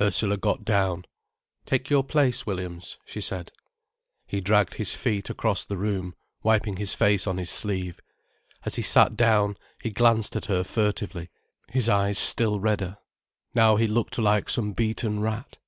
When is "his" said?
4.76-4.94, 6.78-6.94, 7.36-7.50, 11.68-11.90